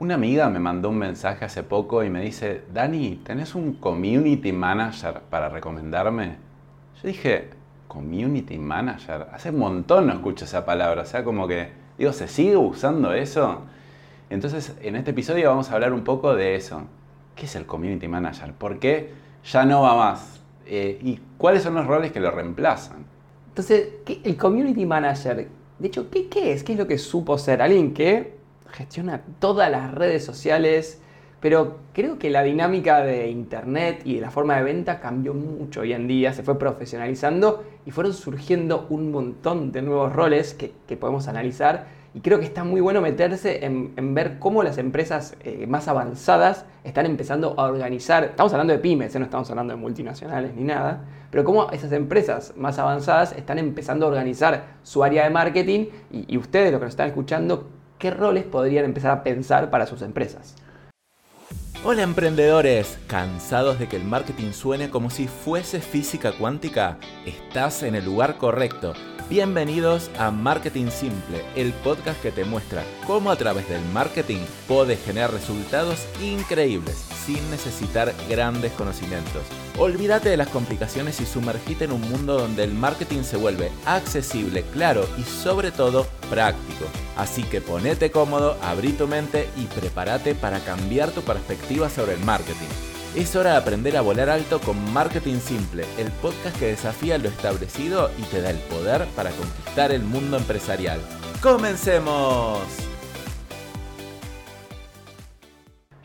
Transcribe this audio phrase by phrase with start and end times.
[0.00, 4.50] Una amiga me mandó un mensaje hace poco y me dice, Dani, ¿tenés un community
[4.50, 6.36] manager para recomendarme?
[7.02, 7.50] Yo dije,
[7.86, 11.68] community manager, hace un montón no escucho esa palabra, o sea, como que,
[11.98, 13.60] digo, ¿se sigue usando eso?
[14.30, 16.80] Entonces, en este episodio vamos a hablar un poco de eso.
[17.36, 18.54] ¿Qué es el community manager?
[18.54, 19.12] ¿Por qué
[19.44, 20.40] ya no va más?
[20.64, 23.04] Eh, ¿Y cuáles son los roles que lo reemplazan?
[23.48, 25.46] Entonces, el community manager,
[25.78, 26.64] de hecho, ¿qué, ¿qué es?
[26.64, 27.60] ¿Qué es lo que supo ser?
[27.60, 28.39] Alguien que
[28.70, 31.00] gestiona todas las redes sociales,
[31.40, 35.80] pero creo que la dinámica de Internet y de la forma de venta cambió mucho
[35.80, 40.96] hoy en día, se fue profesionalizando y fueron surgiendo un montón de nuevos roles que,
[40.96, 41.86] podemos analizar.
[42.12, 46.66] Y creo que está muy bueno meterse en, ver cómo las empresas eh, más avanzadas
[46.82, 49.18] están empezando a organizar, estamos hablando de pymes, ¿eh?
[49.18, 54.06] no estamos hablando de multinacionales ni nada, pero cómo esas empresas más avanzadas están empezando
[54.06, 57.68] a organizar su área de marketing y, ustedes, los que nos están escuchando,
[58.00, 60.56] qué roles podrían empezar a pensar para sus empresas.
[61.82, 66.98] Hola emprendedores, ¿cansados de que el marketing suene como si fuese física cuántica?
[67.24, 68.92] Estás en el lugar correcto.
[69.30, 75.02] Bienvenidos a Marketing Simple, el podcast que te muestra cómo a través del marketing puedes
[75.02, 79.44] generar resultados increíbles sin necesitar grandes conocimientos.
[79.78, 84.64] Olvídate de las complicaciones y sumergite en un mundo donde el marketing se vuelve accesible,
[84.72, 86.84] claro y sobre todo práctico.
[87.16, 92.24] Así que ponete cómodo, abrí tu mente y prepárate para cambiar tu perspectiva sobre el
[92.24, 92.66] marketing.
[93.14, 97.28] Es hora de aprender a volar alto con Marketing Simple, el podcast que desafía lo
[97.28, 100.98] establecido y te da el poder para conquistar el mundo empresarial.
[101.40, 102.58] ¡Comencemos!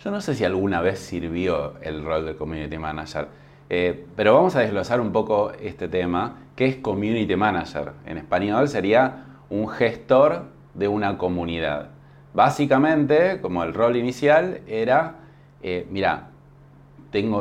[0.04, 3.28] Yo no sé si alguna vez sirvió el rol de Community Manager,
[3.68, 7.94] eh, pero vamos a desglosar un poco este tema, que es Community Manager.
[8.06, 10.44] En español sería un gestor
[10.76, 11.90] de una comunidad.
[12.36, 15.25] Básicamente, como el rol inicial era,
[15.68, 16.28] eh, mira,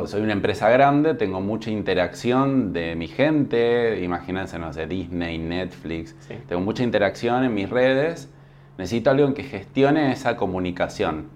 [0.05, 6.15] soy una empresa grande, tengo mucha interacción de mi gente, imagínense, no sé, Disney, Netflix,
[6.47, 8.27] tengo mucha interacción en mis redes,
[8.79, 11.27] necesito alguien que gestione esa comunicación,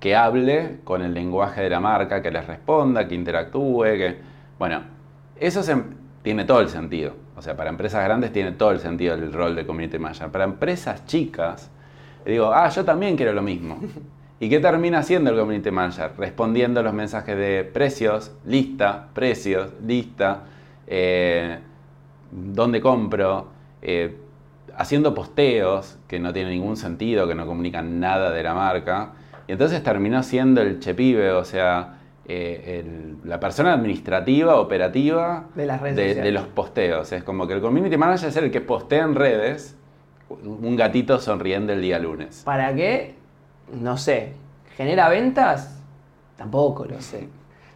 [0.00, 4.16] que hable con el lenguaje de la marca, que les responda, que interactúe, que...
[4.58, 4.84] Bueno,
[5.38, 5.60] eso
[6.22, 7.12] tiene todo el sentido.
[7.36, 10.30] O sea, para empresas grandes tiene todo el sentido el rol de community manager.
[10.30, 11.70] Para empresas chicas,
[12.24, 13.78] digo, ah, yo también quiero lo mismo.
[14.38, 16.10] ¿Y qué termina haciendo el Community Manager?
[16.18, 20.44] Respondiendo a los mensajes de precios, lista, precios, lista,
[20.86, 21.58] eh,
[22.30, 23.48] dónde compro,
[23.80, 24.14] eh,
[24.76, 29.12] haciendo posteos que no tienen ningún sentido, que no comunican nada de la marca.
[29.48, 31.94] Y entonces terminó siendo el chepibe, o sea,
[32.26, 32.84] eh,
[33.24, 37.10] la persona administrativa, operativa de, de, los posteos.
[37.12, 39.76] Es como que el Community Manager es el que postea en redes
[40.28, 42.42] un gatito sonriendo el día lunes.
[42.44, 43.14] ¿Para qué?
[43.72, 44.34] No sé,
[44.76, 45.80] ¿genera ventas?
[46.36, 47.28] Tampoco lo sé.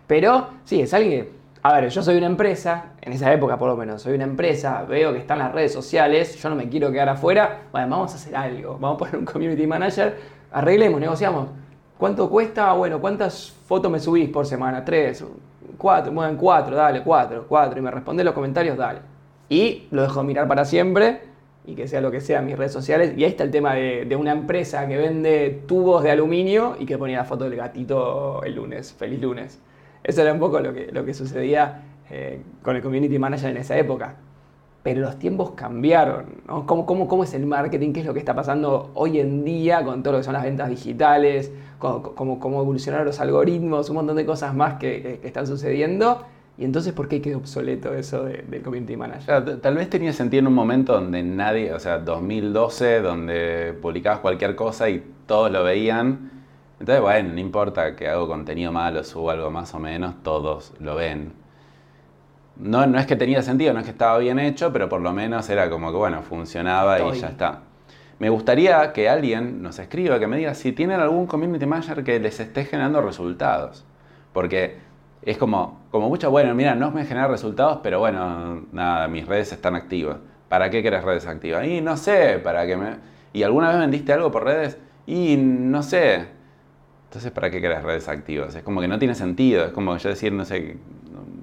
[0.06, 3.76] Pero sí, es alguien a ver, yo soy una empresa, en esa época por lo
[3.76, 7.10] menos, soy una empresa, veo que están las redes sociales, yo no me quiero quedar
[7.10, 10.18] afuera, bueno, vamos a hacer algo, vamos a poner un community manager,
[10.52, 11.48] arreglemos, negociamos.
[11.98, 12.72] ¿Cuánto cuesta?
[12.72, 14.82] Bueno, ¿cuántas fotos me subís por semana?
[14.82, 15.22] ¿Tres?
[15.76, 16.10] ¿Cuatro?
[16.12, 17.78] Bueno, cuatro, dale, cuatro, cuatro.
[17.78, 19.00] Y me responde los comentarios, dale.
[19.50, 21.20] Y lo dejo mirar para siempre
[21.70, 23.14] y que sea lo que sea mis redes sociales.
[23.16, 26.98] Y ahí está el tema de, una empresa que vende tubos de aluminio y que
[26.98, 29.60] ponía la foto del gatito el lunes, feliz lunes.
[30.02, 33.58] Eso era un poco lo que, lo que sucedía eh, con el community manager en
[33.58, 34.16] esa época.
[34.82, 36.66] Pero los tiempos cambiaron, ¿no?
[36.66, 37.92] ¿Cómo, cómo, cómo es el marketing?
[37.92, 40.42] ¿Qué es lo que está pasando hoy en día con todo lo que son las
[40.42, 41.52] ventas digitales?
[41.78, 43.90] ¿Cómo, cómo, evolucionaron los algoritmos?
[43.90, 46.24] Un montón de cosas más que, que están sucediendo
[46.60, 49.60] ¿Y entonces por qué quedó obsoleto eso del community manager?
[49.62, 54.54] tal vez tenía sentido en un momento donde nadie, o sea, 2012, donde publicabas cualquier
[54.56, 56.30] cosa y todos lo veían.
[56.78, 60.96] Entonces, bueno, no importa que hago contenido malo, subo algo más o menos, todos lo
[60.96, 61.32] ven.
[62.56, 65.14] No, no es que tenía sentido, no es que estaba bien hecho, pero por lo
[65.14, 67.60] menos era como que, bueno, funcionaba y ya está.
[68.18, 72.20] Me gustaría que alguien nos escriba, que me diga si tienen algún community manager que
[72.20, 73.86] les esté generando resultados.
[74.34, 74.89] Porque
[75.22, 79.52] es como, como mucho, bueno, mira, no me genera resultados, pero bueno, nada, mis redes
[79.52, 80.18] están activas.
[80.48, 81.66] ¿Para qué querés redes activas?
[81.66, 82.96] Y no sé, para qué me...
[83.32, 84.78] ¿Y alguna vez vendiste algo por redes?
[85.06, 86.26] Y no sé.
[87.04, 88.54] Entonces, ¿para qué querés redes activas?
[88.54, 89.64] Es como que no tiene sentido.
[89.64, 90.78] Es como yo decir, no sé,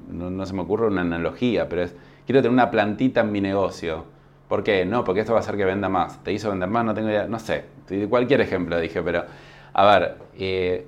[0.10, 1.96] no, se me ocurre una analogía, pero es,
[2.26, 4.06] quiero tener una plantita en mi negocio.
[4.50, 4.86] ¿Por qué?
[4.86, 6.24] No, porque esto va a hacer que venda más.
[6.24, 6.84] ¿Te hizo vender más?
[6.84, 7.28] No tengo idea.
[7.28, 7.66] No sé.
[8.10, 9.26] Cualquier ejemplo dije, pero
[9.74, 10.88] a ver, eh,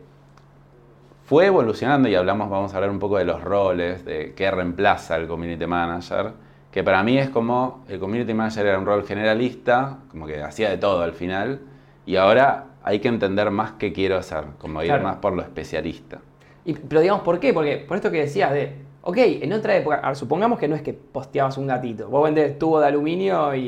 [1.30, 5.16] fue evolucionando y hablamos, vamos a hablar un poco de los roles, de qué reemplaza
[5.16, 6.32] el community manager,
[6.72, 10.72] que para mí es como el community manager era un rol generalista, como que hacía
[10.72, 11.60] de todo al final,
[12.08, 16.18] y ahora hay que entender más qué quiero hacer, como ir más por lo especialista.
[16.66, 17.54] Y- pero digamos, ¿por qué?
[17.54, 18.74] Porque por esto que decías de,
[19.04, 22.80] ok, en otra época, supongamos que no es que posteabas un gatito, vos vendés tubo
[22.80, 23.62] de aluminio y,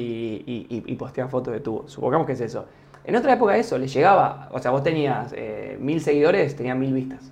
[0.47, 2.65] y, y- posteas fotos de tubo, supongamos que es eso.
[3.03, 6.91] En otra época eso, le llegaba, o sea, vos tenías eh, mil seguidores, tenían mil
[6.91, 7.31] vistas.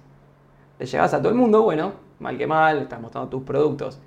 [0.79, 3.99] Le llegabas a todo el mundo, bueno, mal que mal, estás mostrando tus productos.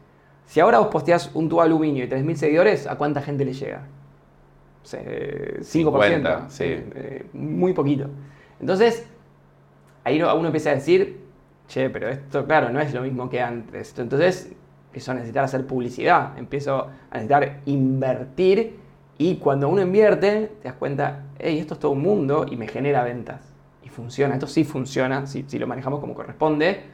[0.46, 3.44] Si ahora vos posteás un tubo de aluminio y tenés mil seguidores, ¿a cuánta gente
[3.44, 3.86] le llega?
[4.82, 5.62] O sea, eh, 5%.
[5.62, 6.64] 50, sí.
[6.64, 8.08] eh, muy poquito.
[8.58, 9.06] Entonces,
[10.04, 11.20] ahí uno empieza a decir,
[11.68, 13.96] che, pero esto, claro, no es lo mismo que antes.
[13.98, 14.52] Entonces,
[14.86, 18.78] empiezo a necesitar hacer publicidad, empiezo a necesitar invertir
[19.18, 22.66] y cuando uno invierte, te das cuenta, hey, esto es todo un mundo y me
[22.66, 23.51] genera ventas.
[23.92, 26.84] Funciona, esto sí funciona, si, lo manejamos como corresponde.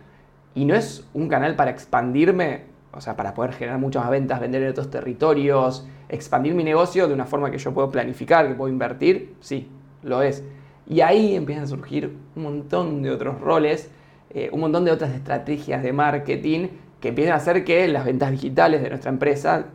[0.54, 4.40] Y no es un canal para expandirme, o sea, para poder generar muchas más ventas,
[4.40, 8.54] vender en otros territorios, expandir mi negocio de una forma que yo puedo planificar, que
[8.54, 9.70] puedo invertir, sí,
[10.02, 10.42] lo es.
[10.88, 13.90] Y ahí empiezan a surgir un montón de otros roles,
[14.30, 16.68] eh, un montón de otras estrategias de marketing
[17.00, 19.66] que empiezan a hacer que las ventas digitales de nuestra empresa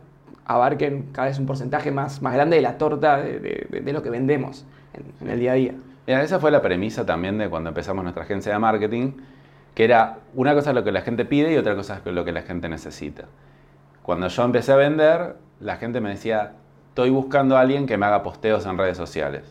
[0.44, 4.66] abarquen cada vez un porcentaje más, más grande de la torta de, lo que vendemos
[4.92, 5.74] en, en el día a día.
[6.06, 9.12] Mira, esa fue la premisa también de cuando empezamos nuestra agencia de marketing,
[9.74, 12.32] que era una cosa lo que la gente pide y otra cosa es lo que
[12.32, 13.24] la gente necesita.
[14.02, 16.52] Cuando yo empecé a vender, la gente me decía,
[16.90, 19.50] estoy buscando a alguien que me haga posteos en redes sociales.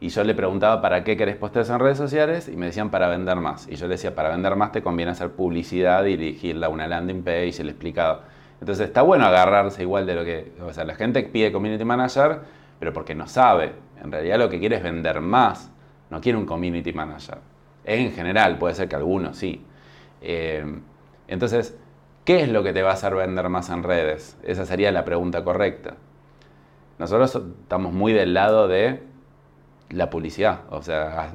[0.00, 2.48] Y yo le preguntaba, ¿para qué querés posteos en redes sociales?
[2.48, 3.68] Y me decían, para vender más.
[3.68, 7.22] Y yo le decía, para vender más te conviene hacer publicidad dirigirla a una landing
[7.22, 8.22] page y le explicaba.
[8.60, 10.52] Entonces está bueno agarrarse igual de lo que...
[10.62, 12.40] O sea, la gente pide community manager,
[12.78, 13.72] pero porque no sabe.
[14.02, 15.70] En realidad lo que quiere es vender más.
[16.10, 17.38] No quiere un community manager.
[17.84, 19.64] En general, puede ser que algunos sí.
[20.20, 20.64] Eh,
[21.28, 21.76] entonces,
[22.24, 24.36] ¿qué es lo que te va a hacer vender más en redes?
[24.42, 25.94] Esa sería la pregunta correcta.
[26.98, 29.02] Nosotros estamos muy del lado de
[29.90, 30.60] la publicidad.
[30.70, 31.34] O sea,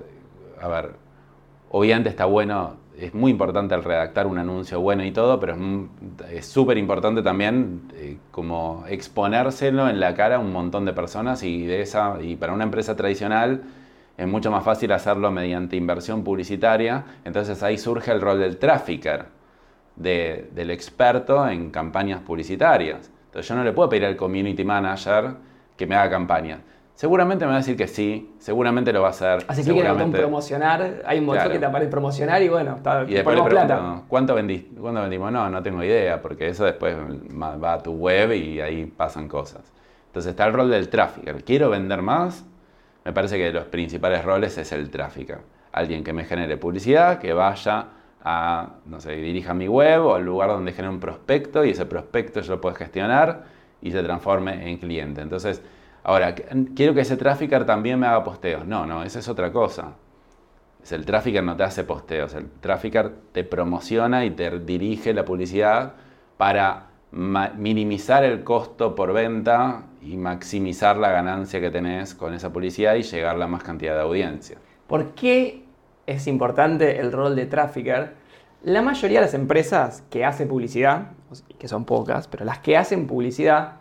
[0.61, 0.91] a, a ver,
[1.69, 5.55] obviamente está bueno, es muy importante el redactar un anuncio bueno y todo, pero
[6.31, 11.43] es súper importante también eh, como exponérselo en la cara a un montón de personas
[11.43, 13.63] y, de esa, y para una empresa tradicional
[14.17, 17.03] es mucho más fácil hacerlo mediante inversión publicitaria.
[17.25, 19.25] Entonces ahí surge el rol del trafficker,
[19.95, 23.09] de- del experto en campañas publicitarias.
[23.27, 25.35] Entonces yo no le puedo pedir al community manager
[25.77, 26.59] que me haga campañas.
[26.95, 29.43] Seguramente me va a decir que sí, seguramente lo va a hacer.
[29.49, 31.51] Hace clic en el botón promocionar, hay un botón Claro.
[31.51, 34.01] que te aparece promocionar y bueno, está, Y después le pregunto, plata.
[34.07, 35.29] ¿cuánto, vendí, ¿cuánto vendimos?
[35.29, 39.73] No, no tengo idea, porque eso después va a tu web y ahí pasan cosas.
[40.07, 41.43] Entonces está el rol del trafficker.
[41.43, 42.45] ¿Quiero vender más?
[43.03, 45.39] Me parece que de los principales roles es el trafficker.
[45.73, 47.87] Alguien que me genere publicidad, que vaya
[48.23, 51.85] a, no sé, dirija mi web o al lugar donde genere un prospecto y ese
[51.85, 53.43] prospecto yo lo puedo gestionar
[53.81, 55.19] y se transforme en cliente.
[55.21, 55.61] Entonces,
[56.05, 56.35] ahora,
[56.75, 58.65] ¿quiero que ese trafficker también me haga posteos?
[58.65, 59.93] No, no, esa es otra cosa.
[60.89, 65.93] El trafficker no te hace posteos, el trafficker te promociona y te dirige la publicidad
[66.37, 72.95] para minimizar el costo por venta y maximizar la ganancia que tenés con esa publicidad
[72.95, 74.57] y llegar a la más cantidad de audiencia.
[74.85, 75.65] ¿Por qué
[76.05, 78.13] es importante el rol de trafficker?
[78.61, 81.13] La mayoría de las empresas que hacen publicidad,
[81.57, 83.77] que son pocas, pero las que hacen publicidad,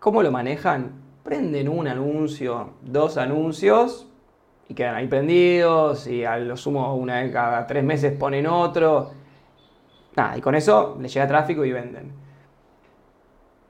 [0.00, 1.03] ¿cómo lo manejan?
[1.24, 4.06] Prenden un anuncio, dos anuncios
[4.68, 9.10] y quedan ahí prendidos y a lo sumo una vez cada tres meses ponen otro.
[10.16, 12.12] Nada, y con eso les llega tráfico y venden.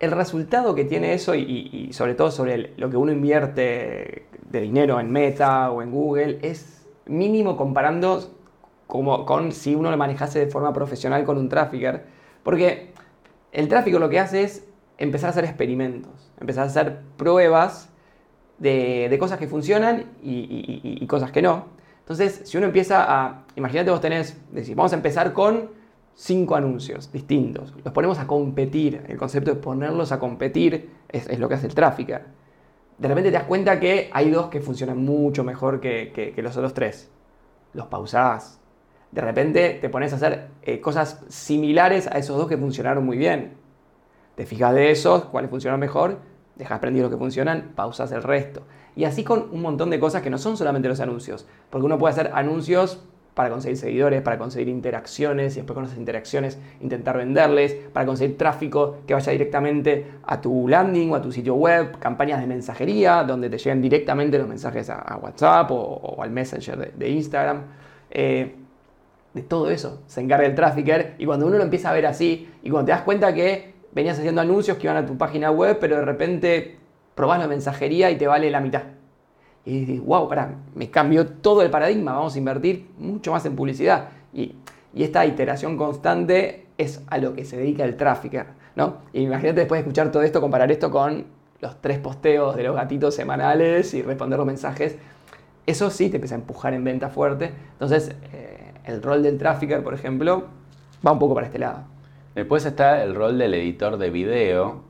[0.00, 4.98] El resultado que tiene eso y, sobre todo sobre lo que uno invierte de dinero
[4.98, 8.20] en Meta o en Google es mínimo comparando
[8.88, 12.04] como con si uno lo manejase de forma profesional con un trafficker.
[12.42, 12.92] Porque
[13.52, 14.66] el tráfico lo que hace es
[14.98, 17.90] empezar a hacer experimentos, empezar a hacer pruebas
[18.58, 21.66] de, de cosas que funcionan y, cosas que no.
[22.00, 25.70] Entonces, si uno empieza a, imagínate vos tenés, decís, vamos a empezar con
[26.14, 31.38] cinco anuncios distintos, los ponemos a competir, el concepto de ponerlos a competir es, es
[31.38, 32.22] lo que hace el trafficker.
[32.98, 36.42] De repente te das cuenta que hay dos que funcionan mucho mejor que, que- que
[36.42, 37.10] los otros tres.
[37.72, 38.60] Los pausás.
[39.10, 43.16] De repente te pones a hacer eh, cosas similares a esos dos que funcionaron muy
[43.16, 43.54] bien.
[44.36, 46.18] Te fijas de esos, cuáles funcionan mejor,
[46.56, 48.62] dejas prendidos los que funcionan, pausas el resto.
[48.96, 51.46] Y así con un montón de cosas que no son solamente los anuncios.
[51.70, 53.02] Porque uno puede hacer anuncios
[53.34, 58.38] para conseguir seguidores, para conseguir interacciones y después con esas interacciones intentar venderles, para conseguir
[58.38, 63.24] tráfico que vaya directamente a tu landing o a tu sitio web, campañas de mensajería
[63.24, 67.62] donde te lleguen directamente los mensajes a, WhatsApp o, al Messenger de, de Instagram.
[68.10, 68.54] Eh,
[69.34, 72.48] de todo eso se encarga el trafficker y cuando uno lo empieza a ver así
[72.62, 75.78] y cuando te das cuenta que venías haciendo anuncios que iban a tu página web
[75.80, 76.78] pero de repente
[77.14, 78.82] probás la mensajería y te vale la mitad
[79.64, 83.56] y dices, wow, pará, me cambió todo el paradigma, vamos a invertir mucho más en
[83.56, 84.08] publicidad.
[84.32, 84.56] Y,
[84.94, 88.46] esta iteración constante es a lo que se dedica el trafficker,
[88.76, 88.98] ¿no?
[89.12, 91.24] Y imagínate después de escuchar todo esto, comparar esto con
[91.60, 94.96] los tres posteos de los gatitos semanales y responder los mensajes.
[95.66, 97.50] Eso sí te empieza a empujar en venta fuerte.
[97.72, 100.44] Entonces, eh, el rol del trafficker, por ejemplo,
[101.04, 101.93] va un poco para este lado.
[102.34, 104.82] Después está el rol del editor de video.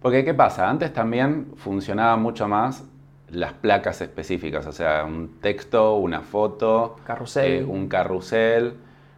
[0.00, 0.68] Porque, ¿qué pasa?
[0.68, 2.84] Antes también funcionaba mucho más
[3.30, 7.52] las placas específicas, o sea, un texto, una foto, carrusel.
[7.52, 8.74] Eh, un carrusel.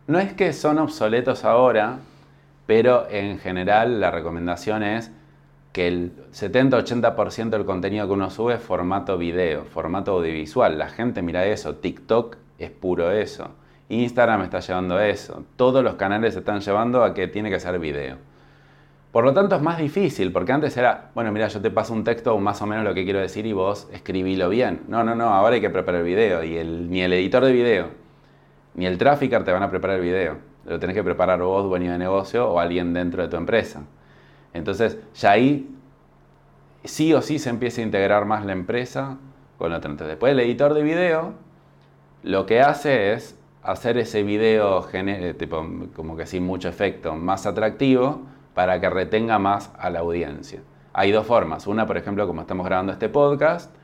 [0.07, 1.99] No es que son obsoletos ahora,
[2.67, 5.11] pero en general la recomendación es
[5.73, 10.79] que el 70-80% del contenido que uno sube es formato video, formato audiovisual.
[10.79, 13.51] La gente mira eso, TikTok es puro eso,
[13.89, 18.17] Instagram está llevando eso, todos los canales están llevando a que tiene que ser video.
[19.13, 22.05] Por lo tanto es más difícil, porque antes era, bueno, mira, yo te paso un
[22.05, 24.83] texto más o menos lo que quiero decir y vos escribilo bien.
[24.89, 28.09] No, no, no, ahora hay que preparar el video y ni el editor de video
[28.75, 30.37] ni el trafficker te van a preparar el video.
[30.65, 33.83] Lo tenés que preparar vos, dueño de negocio o alguien dentro de tu empresa.
[34.53, 35.69] Entonces, ya ahí
[36.85, 39.17] sí o sí se empieza a integrar más la empresa
[39.57, 41.33] con la Entonces, después el editor de video
[42.23, 44.87] lo que hace es hacer ese video
[45.39, 48.23] tipo, como que sin mucho efecto, más atractivo
[48.55, 50.61] para que retenga más a la audiencia.
[50.93, 51.67] Hay dos formas.
[51.67, 53.75] Una, por ejemplo, como estamos grabando este podcast,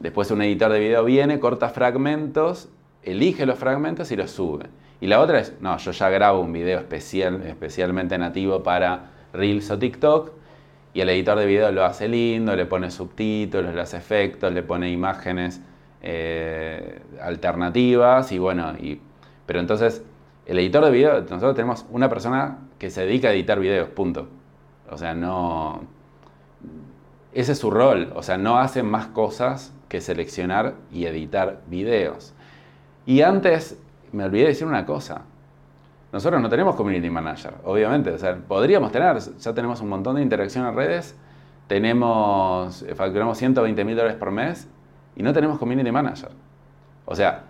[0.00, 2.68] después un editor de video viene, corta fragmentos,
[3.02, 4.66] elige los fragmentos y los sube.
[5.00, 9.70] Y la otra es, no, yo ya grabo un video especial, especialmente nativo para Reels
[9.70, 10.30] o TikTok
[10.96, 14.62] y el editor de video lo hace lindo, le pone subtítulos, le hace efectos, le
[14.62, 15.60] pone imágenes
[16.08, 19.00] eh, alternativas y bueno, y,
[19.44, 20.04] pero entonces
[20.46, 24.28] el editor de video, nosotros tenemos una persona que se dedica a editar videos, punto.
[24.88, 25.80] O sea, no...
[27.32, 32.34] Ese es su rol, o sea, no hace más cosas que seleccionar y editar videos.
[33.04, 33.76] Y antes,
[34.12, 35.22] me olvidé de decir una cosa.
[36.12, 38.10] Nosotros no tenemos community manager, obviamente.
[38.10, 41.16] O sea, podríamos tener, ya tenemos un montón de interacción en redes,
[41.66, 44.68] tenemos, facturamos 120 mil dólares por mes
[45.16, 46.30] y no tenemos community manager.
[47.06, 47.44] O sea,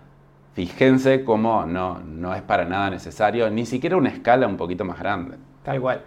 [0.53, 4.99] fíjense cómo no, no es para nada necesario, ni siquiera una escala un poquito más
[4.99, 5.37] grande.
[5.63, 6.01] Tal cual.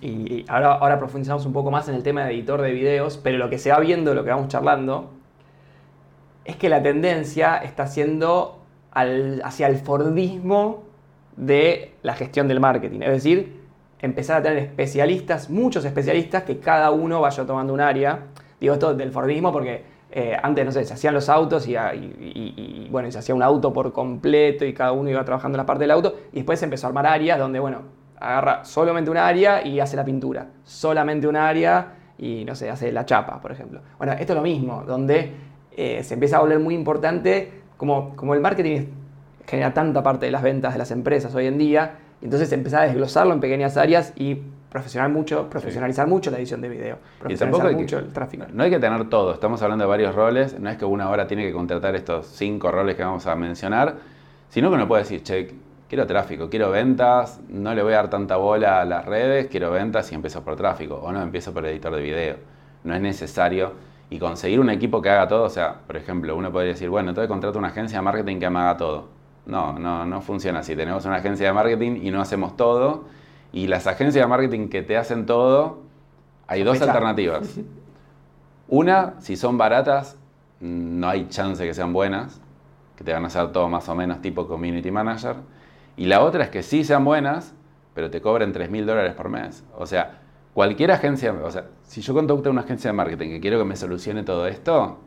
[0.00, 3.38] y, ahora, ahora profundizamos un poco más en el tema de editor de videos, pero
[3.38, 5.10] lo que se va viendo, lo que vamos charlando,
[6.44, 8.60] es que la tendencia está siendo
[8.92, 10.84] hacia el Fordismo
[11.36, 13.00] de la gestión del marketing.
[13.02, 13.60] Es decir,
[14.00, 18.20] empezar a tener especialistas, muchos especialistas, que cada uno vaya tomando un área.
[18.60, 21.76] Digo esto del Fordismo porque eh, antes, no sé, se hacían los autos y,
[22.90, 25.82] bueno, se hacía un auto por completo y cada uno iba trabajando en la parte
[25.82, 27.82] del auto y después se empezó a armar áreas donde, bueno,
[28.18, 32.92] agarra solamente un área y hace la pintura, solamente un área y, no sé, hace
[32.92, 33.82] la chapa, por ejemplo.
[33.98, 35.32] Bueno, esto es lo mismo, donde
[35.76, 38.86] eh, se empieza a volver muy importante, como, como el marketing
[39.46, 42.80] genera tanta parte de las ventas de las empresas hoy en día, entonces se empieza
[42.80, 44.38] a desglosarlo en pequeñas áreas y
[44.76, 48.44] profesional mucho, profesionalizar mucho la edición de video, profesionalizar mucho el tráfico.
[48.52, 51.26] No hay que tener todo, estamos hablando de varios roles, no es que una hora
[51.26, 53.94] tiene que contratar estos cinco roles que vamos a mencionar,
[54.50, 55.54] sino que uno puede decir, che,
[55.88, 59.70] quiero tráfico, quiero ventas, no le voy a dar tanta bola a las redes, quiero
[59.70, 62.36] ventas y empiezo por tráfico, o no, empiezo por editor de video.
[62.84, 63.72] No es necesario.
[64.10, 67.08] Y conseguir un equipo que haga todo, o sea, por ejemplo, uno podría decir, bueno,
[67.08, 69.08] entonces contrato una agencia de marketing que me haga todo.
[69.46, 70.76] No, no, no funciona así.
[70.76, 73.04] Tenemos una agencia de marketing y no hacemos todo
[73.56, 75.78] y las agencias de marketing que te hacen todo,
[76.46, 77.56] hay dos alternativas.
[78.68, 80.18] Una, si son baratas,
[80.60, 82.38] no hay chance que sean buenas,
[82.96, 85.36] que te van a hacer todo más o menos tipo community manager.
[85.96, 87.54] Y la otra es que sí sean buenas,
[87.94, 89.64] pero te cobren 3 mil dólares por mes.
[89.78, 90.18] O sea,
[90.52, 93.64] cualquier agencia, o sea, si yo contacto a una agencia de marketing que quiero que
[93.64, 94.98] me solucione todo esto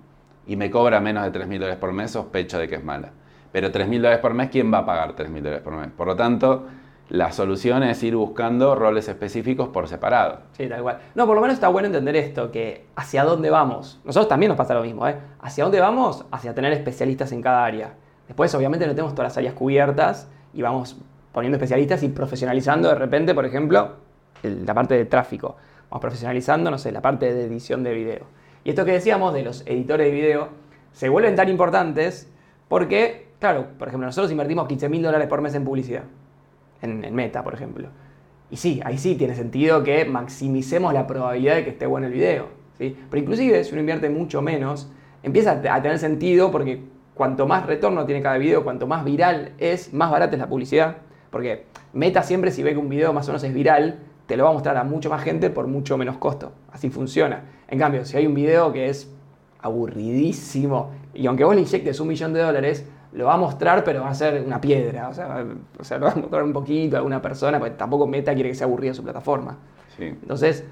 [0.48, 3.12] y me cobra menos de 3 mil dólares por mes, sospecho de que es mala.
[3.52, 5.90] Pero 3 mil dólares por mes, ¿quién va a pagar 3 mil dólares por mes?
[5.96, 6.66] Por lo tanto,
[7.10, 10.42] la solución es ir buscando roles específicos por separado.
[10.52, 11.00] Sí, tal cual.
[11.16, 14.00] No, por lo menos está bueno entender esto, que hacia dónde vamos.
[14.06, 15.16] Nosotros también nos pasa lo mismo, ¿eh?
[15.42, 16.26] ¿Hacia dónde vamos?
[16.32, 17.96] Hacia tener especialistas en cada área.
[18.28, 20.98] Después, obviamente, no tenemos todas las áreas cubiertas y vamos
[21.32, 23.96] poniendo especialistas y profesionalizando de repente, por ejemplo,
[24.44, 25.56] la parte de tráfico.
[25.90, 28.26] Vamos profesionalizando, no sé, la parte de edición de video.
[28.64, 30.50] Y esto que decíamos de los editores de video
[30.92, 32.32] se vuelven tan importantes
[32.68, 36.04] porque, claro, por ejemplo, nosotros invertimos 15 mil dólares por mes en publicidad
[36.82, 37.90] en, Meta, por ejemplo.
[38.50, 42.14] Y sí, ahí sí tiene sentido que maximicemos la probabilidad de que esté bueno el
[42.14, 42.48] video.
[42.78, 42.98] ¿sí?
[43.10, 46.82] Pero inclusive si uno invierte mucho menos, empieza a tener sentido porque
[47.14, 50.98] cuanto más retorno tiene cada video, cuanto más viral es, más barata es la publicidad.
[51.30, 54.44] Porque Meta siempre si ve que un video más o menos es viral, te lo
[54.44, 56.54] va a mostrar a mucho más gente por mucho menos costo.
[56.72, 57.44] Así funciona.
[57.68, 59.12] En cambio, si hay un video que es
[59.62, 64.02] aburridísimo, Y aunque vos le inyectes un millón de dólares, lo va a mostrar, pero
[64.02, 65.10] va a ser una piedra.
[65.10, 65.46] O sea,
[65.80, 68.50] o sea lo va a mostrar un poquito a alguna persona, porque tampoco Meta quiere
[68.50, 69.58] que sea aburrida su plataforma.
[69.98, 70.06] Sí.
[70.06, 70.64] Entonces,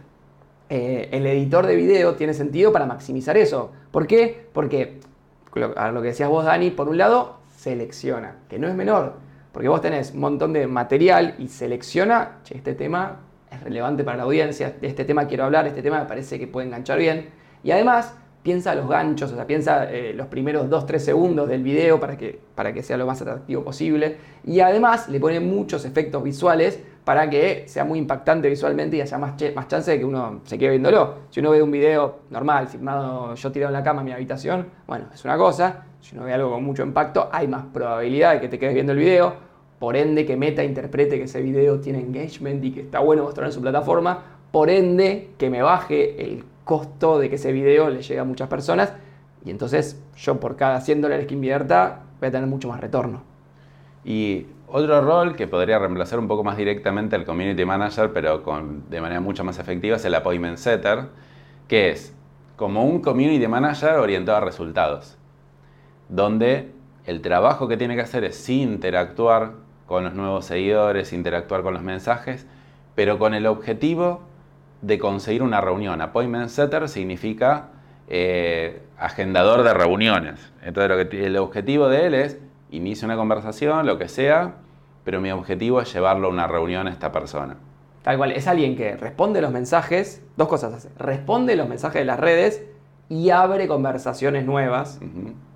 [0.69, 3.71] eh, el editor de video tiene sentido para maximizar eso.
[3.91, 4.47] ¿Por qué?
[4.53, 4.99] Porque,
[5.75, 9.13] a lo que decías vos, Dani, por un lado, selecciona, que no es menor.
[9.51, 14.17] Porque vos tenés un montón de material y selecciona, che, este tema es relevante para
[14.17, 17.29] la audiencia, de este tema quiero hablar, este tema me parece que puede enganchar bien.
[17.63, 18.13] Y además,
[18.43, 22.39] piensa los ganchos, o sea, piensa eh, los primeros 2-3 segundos del video para que,
[22.55, 24.17] para que sea lo más atractivo posible.
[24.45, 29.17] Y además le pone muchos efectos visuales para que sea muy impactante visualmente y haya
[29.17, 31.13] más, más chance de que uno se quede viéndolo.
[31.29, 34.67] Si uno ve un video normal, filmado yo tirado en la cama en mi habitación,
[34.85, 35.85] bueno, es una cosa.
[36.01, 38.91] Si uno ve algo con mucho impacto, hay más probabilidad de que te quedes viendo
[38.91, 39.33] el video.
[39.79, 43.47] Por ende, que Meta interprete que ese video tiene engagement y que está bueno mostrar
[43.47, 44.23] en su plataforma.
[44.51, 48.47] Por ende, que me baje el costo de que ese video le llegue a muchas
[48.47, 48.93] personas.
[49.43, 53.23] Y entonces yo por cada 100 dólares que invierta voy a tener mucho más retorno.
[54.05, 58.89] Y otro rol que podría reemplazar un poco más directamente al Community Manager, pero con,
[58.89, 61.05] de manera mucho más efectiva, es el Appointment Setter,
[61.67, 62.13] que es
[62.55, 65.17] como un Community Manager orientado a resultados,
[66.09, 66.71] donde
[67.05, 69.53] el trabajo que tiene que hacer es interactuar
[69.85, 72.45] con los nuevos seguidores, interactuar con los mensajes,
[72.95, 74.21] pero con el objetivo
[74.81, 76.01] de conseguir una reunión.
[76.01, 77.69] Appointment Setter significa
[78.09, 80.51] eh, agendador de reuniones.
[80.63, 82.37] Entonces lo que t- el objetivo de él es
[82.71, 84.55] inicia una conversación, lo que sea,
[85.03, 87.55] pero mi objetivo es llevarlo a una reunión a esta persona.
[88.03, 90.89] Tal cual, es alguien que responde los mensajes, dos cosas hace.
[90.97, 92.63] Responde los mensajes de las redes
[93.09, 94.99] y abre conversaciones nuevas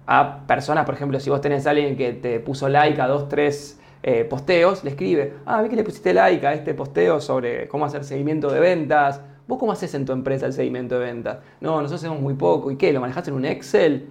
[0.07, 3.29] a personas, por ejemplo, si vos tenés a alguien que te puso like a dos,
[3.29, 7.67] tres eh, posteos, le escribe, ah, vi que le pusiste like a este posteo sobre
[7.67, 9.21] cómo hacer seguimiento de ventas.
[9.47, 11.39] ¿Vos cómo haces en tu empresa el seguimiento de ventas?
[11.59, 12.71] No, nosotros hacemos muy poco.
[12.71, 12.93] ¿Y qué?
[12.93, 14.07] ¿Lo manejás en un Excel?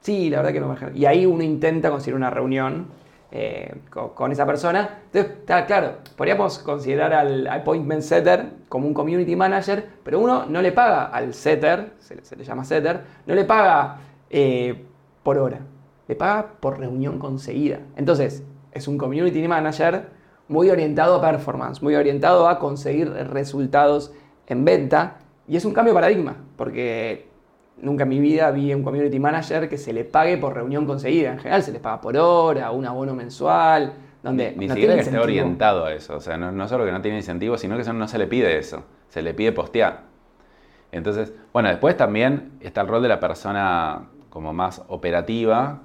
[0.00, 0.96] Sí, la verdad que lo manejás.
[0.96, 2.86] Y ahí uno intenta conseguir una reunión
[3.30, 5.00] eh, con, esa persona.
[5.06, 10.60] Entonces, está claro, podríamos considerar al appointment setter como un community manager, pero uno no
[10.60, 14.84] le paga al setter, se, le- se le llama setter, no le paga eh,
[15.22, 15.60] por hora,
[16.08, 17.78] le paga por reunión conseguida.
[17.96, 18.42] Entonces,
[18.72, 20.06] es un community manager
[20.48, 24.12] muy orientado a performance, muy orientado a conseguir resultados
[24.46, 25.18] en venta.
[25.48, 27.28] Y es un cambio de paradigma, porque
[27.78, 31.32] nunca en mi vida vi un community manager que se le pague por reunión conseguida.
[31.32, 35.00] En general se les paga por hora, un abono mensual, donde Ni no siquiera que
[35.00, 36.16] esté orientado a eso.
[36.16, 38.26] O sea, no, no solo que no tiene incentivo, sino que eso no se le
[38.26, 38.84] pide eso.
[39.08, 40.04] Se le pide postear.
[40.92, 45.80] Entonces, bueno, después también está el rol de la persona como más operativa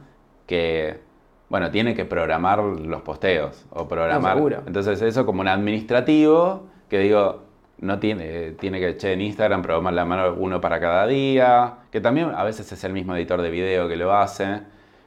[0.46, 1.07] que,
[1.50, 4.38] bueno, tiene que programar los posteos o programar.
[4.66, 7.44] Entonces, eso como un administrativo que digo,
[7.80, 12.02] no tiene, tiene que, che, en Instagram programar la mano uno para cada día, que
[12.02, 14.62] también a veces es el mismo editor de video que lo hace.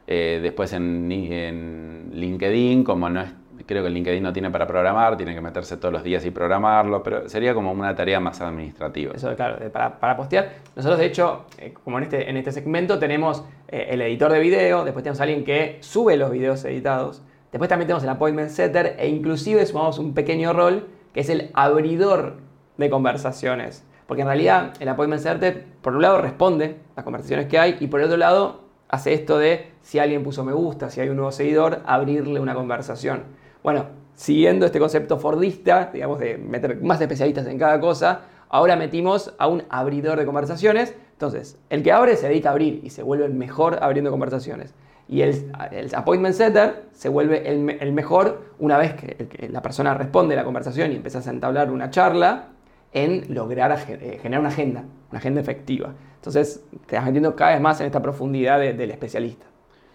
[0.07, 3.33] Eh, después en, en LinkedIn, como no es,
[3.71, 6.33] creo que el LinkedIn no tiene para programar, tiene que meterse todos los días y
[6.33, 9.13] programarlo, pero sería como una tarea más administrativa.
[9.15, 10.55] Eso, claro, para postear.
[10.75, 14.41] Nosotros, de hecho, eh, como en este, en este segmento, tenemos eh, el editor de
[14.41, 18.51] video, después tenemos a alguien que sube los videos editados, después también tenemos el appointment
[18.51, 22.39] setter e inclusive sumamos un pequeño rol que es el abridor
[22.77, 23.85] de conversaciones.
[24.09, 27.87] Porque en realidad el appointment setter, por un lado, responde las conversaciones que hay y
[27.87, 31.17] por el otro lado, hace esto de si alguien puso me gusta, si hay un
[31.17, 33.39] nuevo seguidor, abrirle una conversación.
[33.63, 39.35] Bueno, siguiendo este concepto fordista, digamos, de meter más especialistas en cada cosa, ahora metimos
[39.39, 40.95] a un abridor de conversaciones.
[41.13, 44.75] Entonces, el que abre se dedica a abrir y se vuelve el mejor abriendo conversaciones.
[45.09, 49.93] Y el, el appointment setter se vuelve el, el mejor una vez que, la persona
[49.95, 52.49] responde la conversación y empiezas a entablar una charla
[52.93, 55.95] en lograr eh, generar una agenda, una agenda efectiva.
[56.17, 59.47] Entonces, te vas metiendo cada vez más en esta profundidad de- del especialista.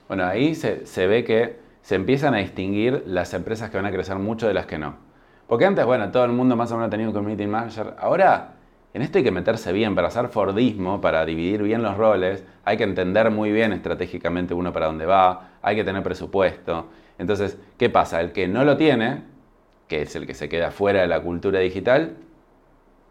[0.07, 3.91] Bueno, ahí se, se ve que se empiezan a distinguir las empresas que van a
[3.91, 4.95] crecer mucho de las que no.
[5.45, 7.93] Porque antes, bueno, todo el mundo más o menos tenía un community manager.
[7.99, 8.55] Ahora,
[8.91, 12.77] en esto hay que meterse bien, para hacer Fordismo, para dividir bien los roles, hay
[12.77, 16.87] que entender muy bien estratégicamente uno para dónde va, hay que tener presupuesto.
[17.19, 18.19] Entonces, ¿qué pasa?
[18.19, 19.21] El que no lo tiene,
[19.87, 22.15] que es el que se queda fuera de la cultura digital,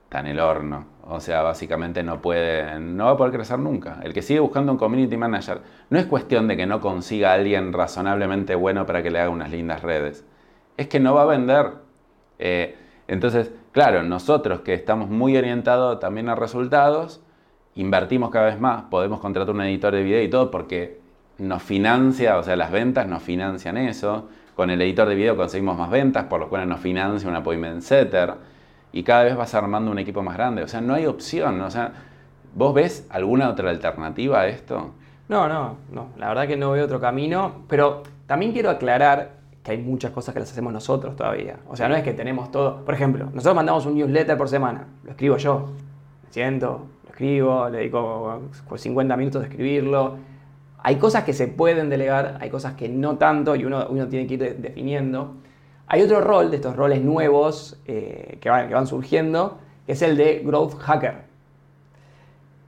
[0.05, 0.87] está en el horno.
[1.07, 3.99] O sea, básicamente no puede, no va a poder crecer nunca.
[4.03, 7.35] El que sigue buscando un community manager, no es cuestión de que no consiga a
[7.35, 10.25] alguien razonablemente bueno para que le haga unas lindas redes.
[10.77, 11.73] Es que no va a vender.
[12.38, 17.21] Eh, entonces, claro, nosotros que estamos muy orientados también a resultados,
[17.75, 21.01] invertimos cada vez más, podemos contratar un editor de video y todo porque
[21.38, 24.29] nos financia, o sea, las ventas nos financian eso.
[24.55, 27.83] Con el editor de video conseguimos más ventas, por lo cual nos financia un appointment
[27.83, 28.35] setter.
[28.94, 30.62] Y cada vez vas armando un equipo más grande.
[30.62, 31.61] O sea, no hay opción.
[31.62, 31.92] O sea,
[32.54, 34.92] ¿vos ves alguna otra alternativa a esto?
[35.28, 36.11] No, no, no.
[36.16, 39.33] La verdad que no veo otro camino, pero también quiero aclarar
[39.64, 41.57] que hay muchas cosas que las hacemos nosotros todavía.
[41.68, 42.85] O sea, no es que tenemos todo.
[42.85, 44.87] Por ejemplo, nosotros mandamos un newsletter por semana.
[45.02, 45.70] Lo escribo yo.
[46.22, 48.42] Me siento, lo escribo, le dedico
[48.76, 50.18] 50 minutos de escribirlo.
[50.85, 54.28] Hay cosas que se pueden delegar, hay cosas que no tanto y uno, uno tiene
[54.28, 55.35] que ir definiendo.
[55.87, 60.03] Hay otro rol de estos roles nuevos eh, que, van, que van surgiendo, que es
[60.03, 61.25] el de Growth Hacker.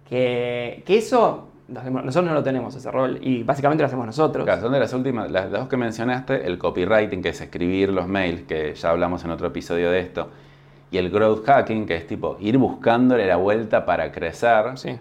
[0.09, 4.45] Que, que eso nosotros no lo tenemos ese rol y básicamente lo hacemos nosotros.
[4.45, 8.07] Claro, son de las últimas, las dos que mencionaste, el copywriting, que es escribir los
[8.07, 10.31] mails, que ya hablamos en otro episodio de esto,
[10.91, 14.79] y el growth hacking, que es tipo ir buscándole la vuelta para crecer.
[14.79, 14.97] Sí.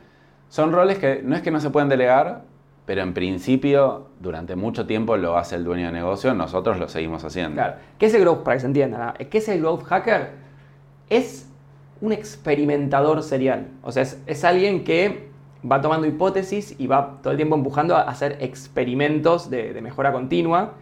[0.50, 2.44] Son roles que no es que no se pueden delegar,
[2.86, 7.24] pero en principio durante mucho tiempo lo hace el dueño de negocio, nosotros lo seguimos
[7.24, 7.56] haciendo.
[7.56, 7.76] Claro.
[7.98, 9.14] ¿Qué es el growth, para que se entienda?
[9.30, 10.30] ¿Qué es el growth hacker?
[11.10, 11.50] Es
[12.02, 13.68] un experimentador serial.
[13.82, 15.30] O sea, es, es alguien que
[15.70, 20.74] va tomando hipótesis y va todo el tiempo empujando a hacer experimentos de, mejora continua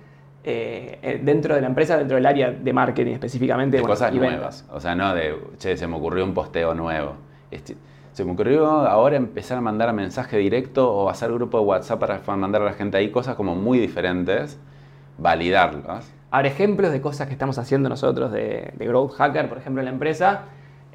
[0.44, 3.78] eh, eh, dentro de la empresa, dentro del área de marketing específicamente.
[3.78, 4.68] De cosas nuevas.
[4.72, 7.16] O sea, no de, che, se me ocurrió un posteo nuevo.
[7.50, 7.76] Este,
[8.14, 12.22] se me ocurrió ahora empezar a mandar mensaje directo o hacer grupo de WhatsApp para
[12.38, 14.60] mandar a la gente ahí cosas como muy diferentes,
[15.18, 16.14] validarlas.
[16.30, 19.92] Ahora, ejemplos de cosas que estamos haciendo nosotros de, Growth Hacker, por ejemplo, en la
[19.92, 20.44] empresa.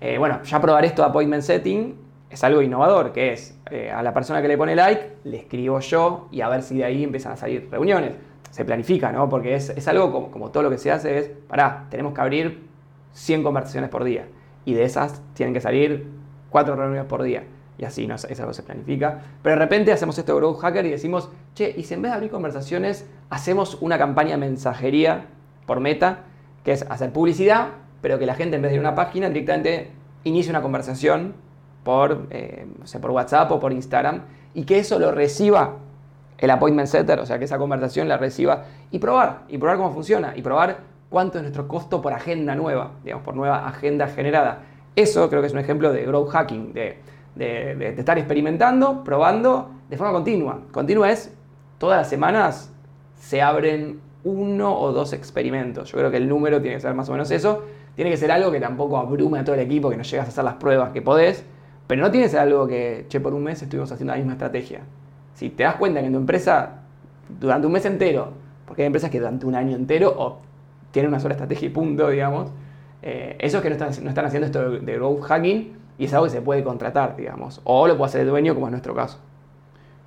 [0.01, 1.97] Eh, bueno, ya probar esto de appointment setting
[2.31, 5.81] es algo innovador, que es eh, a la persona que le pone like, le escribo
[5.81, 8.13] yo y a ver si de ahí empiezan a salir reuniones.
[8.51, 9.29] Se planifica, ¿no?
[9.29, 12.69] Porque es, algo como, como, todo lo que se hace es, pará, tenemos que abrir
[13.13, 14.27] 100 conversaciones por día
[14.65, 16.18] y de esas tienen que salir
[16.51, 17.45] 4 reuniones por día.
[17.79, 19.23] Y así no, es algo que se planifica.
[19.43, 22.11] Pero de repente hacemos esto de Growth Hacker y decimos, che, y si en vez
[22.11, 25.27] de abrir conversaciones, hacemos una campaña de mensajería
[25.67, 26.25] por meta,
[26.65, 27.69] que es hacer publicidad,
[28.03, 29.91] pero que la gente en vez de ir a una página directamente
[30.25, 31.35] inicie una conversación
[31.85, 32.67] por, eh,
[33.01, 34.23] por WhatsApp o por Instagram
[34.55, 35.77] y que eso lo reciba
[36.39, 39.93] el appointment setter, o sea, que esa conversación la reciba y probar, y probar cómo
[39.93, 40.79] funciona, y probar
[41.11, 44.63] cuánto es nuestro costo por agenda nueva, digamos, por nueva agenda generada.
[44.99, 46.97] Eso creo que es un ejemplo de growth hacking, de,
[47.97, 50.63] estar experimentando, probando de forma continua.
[50.73, 51.33] Continua es,
[51.79, 52.75] todas las semanas
[53.15, 55.93] se abren uno o dos experimentos.
[55.93, 57.63] Yo creo que el número tiene que ser más o menos eso.
[57.95, 60.31] Tiene que ser algo que tampoco abrume a todo el equipo, que no llegas a
[60.31, 61.45] hacer las pruebas que podés,
[61.87, 64.81] pero no tienes algo que, che, por un mes estuvimos haciendo la misma estrategia.
[65.35, 66.81] Si te das cuenta que en tu empresa,
[67.39, 68.33] durante un mes entero,
[68.67, 70.41] porque hay empresas que durante un año entero o
[70.91, 72.51] tienen una sola estrategia y punto, digamos,
[73.03, 76.27] eh, es que no están, no están haciendo esto de, growth hacking y es algo
[76.27, 77.61] que se puede contratar, digamos.
[77.65, 79.19] O lo puede hacer el dueño, como es nuestro caso.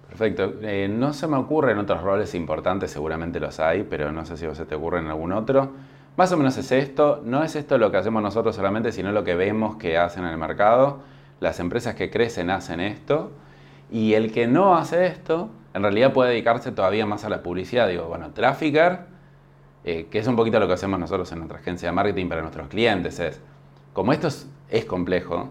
[0.08, 0.54] Perfecto.
[0.62, 4.46] Eh, no se me ocurren otros roles importantes, seguramente los hay, pero no sé si
[4.54, 5.72] se te ocurre en algún otro.
[6.18, 7.22] Más o menos es esto.
[7.24, 10.32] No es esto lo que hacemos nosotros solamente, sino lo que vemos que hacen en
[10.32, 11.00] el mercado
[11.42, 13.32] las empresas que crecen hacen esto
[13.92, 17.90] y el que no hace esto en realidad puede dedicarse todavía más a la publicidad.
[17.90, 19.00] Digo, bueno, Trafficker,
[19.84, 22.42] eh, que es un poquito lo que hacemos nosotros en nuestra agencia de marketing para
[22.42, 23.42] nuestros clientes, es,
[23.94, 24.28] como esto
[24.70, 25.50] es, complejo,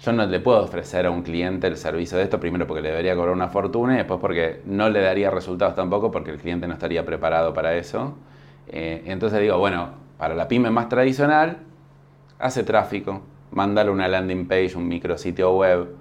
[0.00, 2.90] yo no le puedo ofrecer a un cliente el servicio de esto, primero porque le
[2.90, 6.66] debería cobrar una fortuna y después porque no le daría resultados tampoco porque el cliente
[6.66, 8.14] no estaría preparado para eso.
[8.68, 11.58] Eh, entonces digo, bueno, para la pyme más tradicional,
[12.38, 13.22] hace tráfico,
[13.52, 15.94] mándale una landing page, un micrositio web,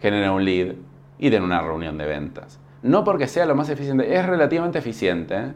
[0.00, 0.74] genera un lead
[1.18, 2.58] y den una reunión de ventas.
[2.82, 5.52] No porque sea lo más eficiente, es relativamente eficiente.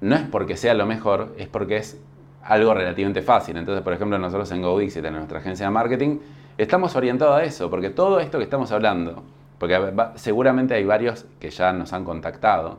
[0.00, 2.00] No es porque sea lo mejor, es porque es
[2.42, 3.56] algo relativamente fácil.
[3.56, 6.18] Entonces, por ejemplo, nosotros en GoDixit, en nuestra agencia de marketing,
[6.56, 9.22] estamos orientados a eso, porque todo esto que estamos hablando,
[9.58, 12.78] porque seguramente hay varios que ya nos han contactado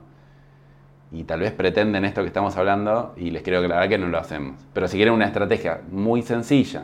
[1.11, 4.17] y tal vez pretenden esto que estamos hablando y les quiero aclarar que no lo
[4.17, 4.55] hacemos.
[4.73, 6.83] Pero si quieren una estrategia muy sencilla,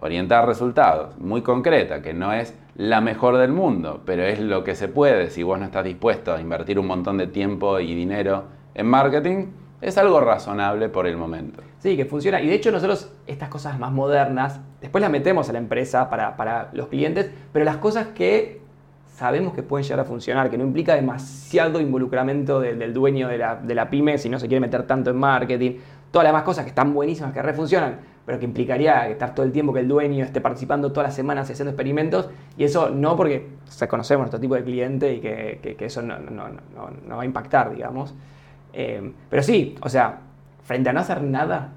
[0.00, 4.74] orientar resultados, muy concreta, que no es la mejor del mundo, pero es lo que
[4.74, 8.44] se puede si vos no estás dispuesto a invertir un montón de tiempo y dinero
[8.74, 9.46] en marketing,
[9.80, 11.62] es algo razonable por el momento.
[11.78, 12.40] Sí, que funciona.
[12.40, 16.70] Y de hecho nosotros estas cosas más modernas, después las metemos a la empresa para,
[16.72, 18.62] los clientes, pero las cosas que
[19.06, 23.56] sabemos que pueden llegar a funcionar, que no implica demasiado involucramiento del, dueño de la,
[23.56, 25.72] de la pyme si no se quiere meter tanto en marketing,
[26.14, 29.50] todas las demás cosas que están buenísimas, que refuncionan, pero que implicaría estar todo el
[29.50, 33.48] tiempo que el dueño esté participando todas las semanas haciendo experimentos, y eso no porque
[33.88, 36.16] conocemos nuestro tipo de cliente y que, eso no,
[37.16, 38.14] va a impactar, digamos.
[38.74, 40.20] Eh, pero sí, o sea,
[40.62, 41.72] frente a no hacer nada,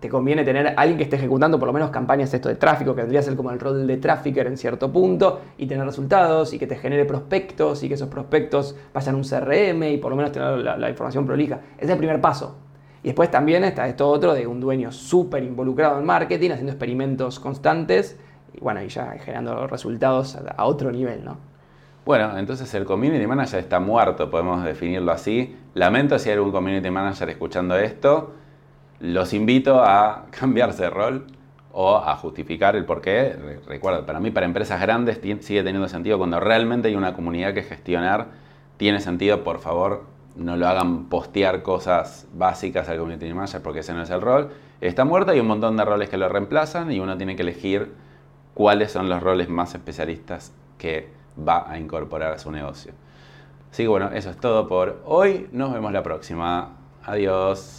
[0.00, 3.00] te conviene tener alguien que esté ejecutando por lo menos campañas esto de tráfico, que
[3.00, 6.58] tendría que ser como el rol de trafficker en cierto punto, y tener resultados, y
[6.58, 10.16] que te genere prospectos, y que esos prospectos vayan a un CRM, y por lo
[10.16, 11.60] menos tener la, información prolija.
[11.78, 12.58] Es el primer paso.
[13.02, 17.40] Y después también está esto otro de un dueño súper involucrado en marketing, haciendo experimentos
[17.40, 18.18] constantes
[18.54, 21.47] y bueno, y ya generando resultados a otro nivel, ¿no?
[22.08, 25.54] Bueno, entonces el community manager está muerto, podemos definirlo así.
[25.74, 28.32] Lamento si hay algún community manager escuchando esto.
[28.98, 31.26] Los invito a cambiarse de rol
[31.70, 33.34] o a justificar el porqué.
[33.34, 37.52] Re- Recuerda, para mí, para empresas grandes sigue teniendo sentido cuando realmente hay una comunidad
[37.52, 38.28] que gestionar.
[38.78, 43.92] Tiene sentido, por favor, no lo hagan postear cosas básicas al community manager porque ese
[43.92, 44.48] no es el rol.
[44.80, 47.92] Está muerto, hay un montón de roles que lo reemplazan y uno tiene que elegir
[48.54, 52.92] cuáles son los roles más especialistas que va a incorporar a su negocio.
[53.70, 55.48] Así que bueno, eso es todo por hoy.
[55.52, 56.76] Nos vemos la próxima.
[57.04, 57.74] Adiós.